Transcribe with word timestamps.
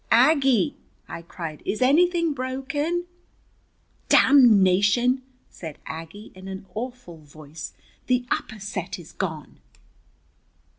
"Aggie!" 0.11 0.75
I 1.07 1.21
cried. 1.21 1.61
"Is 1.63 1.79
anything 1.79 2.33
broken?" 2.33 3.05
"Damnation!" 4.09 5.21
said 5.51 5.77
Aggie 5.85 6.31
in 6.33 6.47
an 6.47 6.65
awful 6.73 7.17
voice. 7.19 7.73
"The 8.07 8.25
upper 8.31 8.59
set 8.59 8.97
is 8.97 9.11
gone!" 9.11 9.59